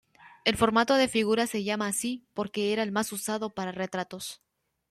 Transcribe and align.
El 0.45 0.55
formato 0.57 0.95
de 0.95 1.07
figura 1.07 1.45
se 1.45 1.63
llama 1.63 1.85
así 1.85 2.25
porque 2.33 2.73
era 2.73 2.81
el 2.81 2.91
más 2.91 3.11
usado 3.11 3.51
para 3.51 3.71
retratos. 3.71 4.41